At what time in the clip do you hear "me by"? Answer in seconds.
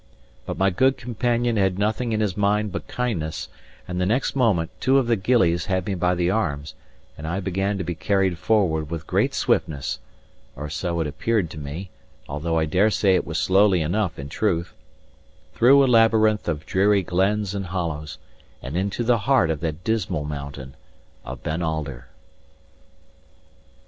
5.85-6.15